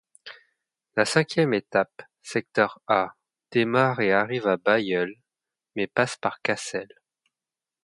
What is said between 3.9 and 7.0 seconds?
et arrive à Bailleul, mais passe par Cassel.